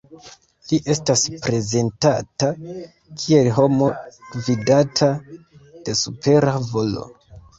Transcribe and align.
Li 0.69 0.77
estas 0.93 1.23
prezentata 1.47 2.47
kiel 3.23 3.51
homo 3.57 3.89
gvidata 4.37 5.11
de 5.89 5.97
supera 6.03 6.57
volo. 6.73 7.05